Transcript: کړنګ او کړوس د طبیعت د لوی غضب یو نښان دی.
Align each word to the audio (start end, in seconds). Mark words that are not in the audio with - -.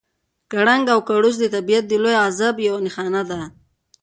کړنګ 0.51 0.85
او 0.93 0.99
کړوس 1.07 1.35
د 1.39 1.45
طبیعت 1.55 1.83
د 1.87 1.93
لوی 2.03 2.15
غضب 2.23 2.55
یو 2.67 2.75
نښان 2.85 3.13
دی. 3.29 3.43